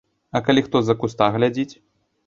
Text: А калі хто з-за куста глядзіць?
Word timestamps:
А 0.37 0.41
калі 0.47 0.63
хто 0.69 0.81
з-за 0.87 0.97
куста 1.05 1.31
глядзіць? 1.39 1.71